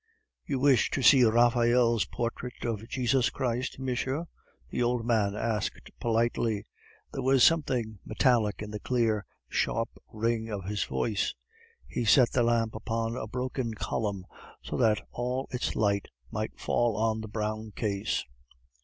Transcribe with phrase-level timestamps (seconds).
[0.47, 4.25] "You wish to see Raphael's portrait of Jesus Christ, monsieur?"
[4.71, 6.65] the old man asked politely.
[7.13, 11.35] There was something metallic in the clear, sharp ring of his voice.
[11.87, 14.25] He set the lamp upon a broken column,
[14.63, 18.25] so that all its light might fall on the brown case.